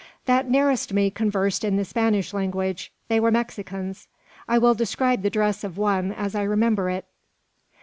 [0.25, 2.91] That nearest me conversed in the Spanish language.
[3.07, 4.07] They were Mexicans.
[4.47, 7.05] I will describe the dress of one, as I remember it.